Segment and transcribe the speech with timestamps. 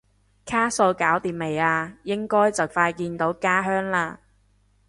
[0.47, 1.95] 卡數搞掂未啊？
[2.05, 4.19] 應該就快見到家鄉啦？